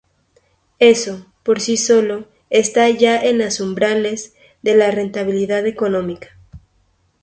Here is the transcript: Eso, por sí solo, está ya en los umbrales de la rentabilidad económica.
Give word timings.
Eso, 0.79 1.31
por 1.43 1.59
sí 1.61 1.77
solo, 1.77 2.27
está 2.49 2.89
ya 2.89 3.21
en 3.21 3.37
los 3.37 3.59
umbrales 3.59 4.33
de 4.63 4.73
la 4.73 4.89
rentabilidad 4.89 5.67
económica. 5.67 6.39